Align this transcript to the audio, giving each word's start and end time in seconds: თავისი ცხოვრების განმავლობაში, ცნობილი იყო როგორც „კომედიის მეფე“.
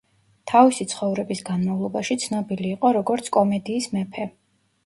თავისი 0.51 0.87
ცხოვრების 0.93 1.43
განმავლობაში, 1.49 2.17
ცნობილი 2.25 2.73
იყო 2.79 2.95
როგორც 2.99 3.31
„კომედიის 3.37 3.91
მეფე“. 3.99 4.31